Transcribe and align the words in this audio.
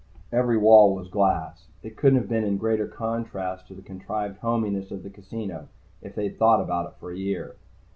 Every 0.31 0.57
wall 0.57 0.95
was 0.95 1.09
glass. 1.09 1.67
It 1.83 1.95
couldn't 1.95 2.17
have 2.17 2.27
been 2.27 2.43
in 2.43 2.57
greater 2.57 2.87
contrast 2.87 3.67
to 3.67 3.75
the 3.75 3.83
contrived 3.83 4.39
hominess 4.39 4.89
of 4.89 5.03
the 5.03 5.11
casino 5.11 5.67
if 6.01 6.15
they'd 6.15 6.39
thought 6.39 6.59
about 6.59 6.87
it 6.87 6.95
for 6.99 7.11
a 7.11 7.15
year. 7.17 7.55